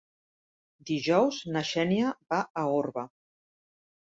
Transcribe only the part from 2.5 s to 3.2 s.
a Orba.